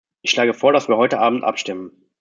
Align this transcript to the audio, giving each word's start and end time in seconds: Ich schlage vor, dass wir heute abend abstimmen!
Ich 0.23 0.31
schlage 0.31 0.55
vor, 0.55 0.73
dass 0.73 0.87
wir 0.87 0.97
heute 0.97 1.19
abend 1.19 1.43
abstimmen! 1.43 1.91